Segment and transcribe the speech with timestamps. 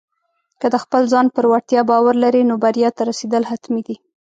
[0.59, 3.95] که د خپل ځان پر وړتیا باور لرې، نو بریا ته رسېدل حتمي دي.